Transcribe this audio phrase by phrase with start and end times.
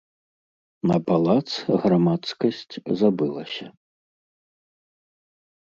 [0.91, 1.49] На палац
[1.83, 2.63] грамадскасць
[3.03, 3.65] забылася.